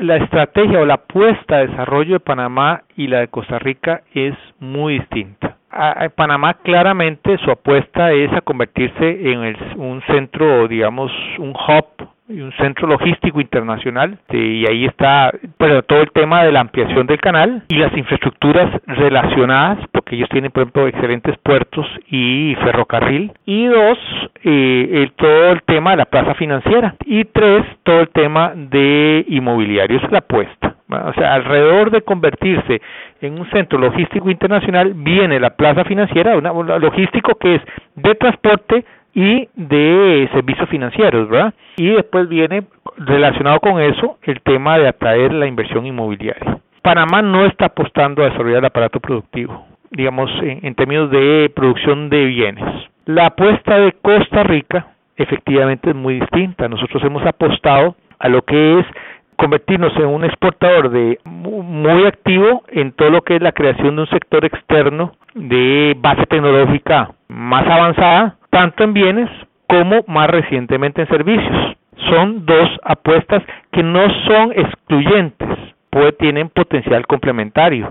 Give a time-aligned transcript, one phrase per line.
[0.00, 4.34] la estrategia o la apuesta de desarrollo de Panamá y la de Costa Rica es
[4.58, 5.56] muy distinta.
[6.16, 12.86] Panamá claramente su apuesta es a convertirse en un centro, digamos, un hub un centro
[12.86, 15.32] logístico internacional y ahí está
[15.86, 19.78] todo el tema de la ampliación del canal y las infraestructuras relacionadas
[20.08, 23.98] porque ellos tienen por ejemplo excelentes puertos y ferrocarril y dos
[24.42, 29.26] eh, el, todo el tema de la plaza financiera y tres todo el tema de
[29.28, 32.80] inmobiliario es la apuesta o sea alrededor de convertirse
[33.20, 37.62] en un centro logístico internacional viene la plaza financiera una logístico que es
[37.96, 41.52] de transporte y de servicios financieros, ¿verdad?
[41.76, 42.64] Y después viene
[42.98, 46.58] relacionado con eso el tema de atraer la inversión inmobiliaria.
[46.82, 52.24] Panamá no está apostando a desarrollar el aparato productivo, digamos, en, términos de producción de
[52.26, 52.64] bienes.
[53.06, 56.68] La apuesta de Costa Rica efectivamente es muy distinta.
[56.68, 58.86] Nosotros hemos apostado a lo que es
[59.36, 64.02] convertirnos en un exportador de muy activo en todo lo que es la creación de
[64.02, 69.30] un sector externo de base tecnológica más avanzada tanto en bienes
[69.68, 71.76] como más recientemente en servicios.
[72.10, 75.48] Son dos apuestas que no son excluyentes,
[75.90, 77.86] pues tienen potencial complementario.